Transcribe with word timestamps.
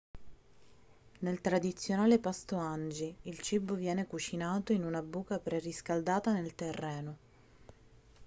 nel 1.19 1.41
tradizionale 1.41 2.17
pasto 2.17 2.55
hangi 2.57 3.15
il 3.25 3.37
cibo 3.39 3.75
viene 3.75 4.07
cucinato 4.07 4.71
in 4.73 4.83
una 4.83 5.03
buca 5.03 5.37
preriscaldata 5.37 6.33
nel 6.33 6.55
terreno 6.55 7.17